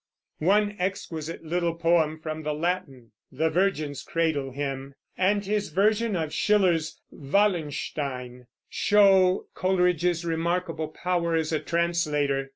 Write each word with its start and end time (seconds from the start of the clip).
One 0.39 0.75
exquisite 0.79 1.45
little 1.45 1.75
poem 1.75 2.17
from 2.19 2.41
the 2.41 2.55
Latin, 2.55 3.11
"The 3.31 3.51
Virgin's 3.51 4.01
Cradle 4.01 4.49
Hymn," 4.51 4.95
and 5.15 5.45
his 5.45 5.69
version 5.69 6.15
of 6.15 6.33
Schiller's 6.33 6.99
Wallenstein, 7.11 8.47
show 8.67 9.45
Coleridge's 9.53 10.25
remarkable 10.25 10.87
power 10.87 11.35
as 11.35 11.51
a 11.51 11.59
translator. 11.59 12.49